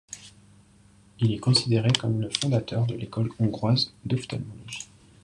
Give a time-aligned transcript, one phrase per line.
[1.19, 4.89] Il est considéré comme le fondateur de l'école hongroise d'ophtalmologie.